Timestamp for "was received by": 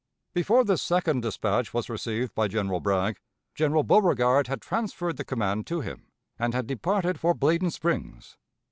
1.75-2.47